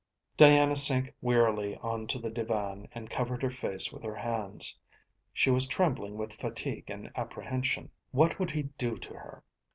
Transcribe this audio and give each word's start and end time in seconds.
Diana 0.35 0.77
sank 0.77 1.13
wearily 1.21 1.75
on 1.75 2.07
to 2.07 2.17
the 2.17 2.31
divan 2.31 2.87
and 2.91 3.07
covered 3.07 3.43
her 3.43 3.51
face 3.51 3.91
with 3.91 4.01
her 4.03 4.15
hands. 4.15 4.79
She 5.31 5.51
was 5.51 5.67
trembling 5.67 6.17
with 6.17 6.33
fatigue 6.41 6.89
and 6.89 7.11
apprehension. 7.15 7.91
What 8.09 8.39
would 8.39 8.49
he 8.49 8.63
do 8.79 8.97
to 8.97 9.13
her? 9.13 9.43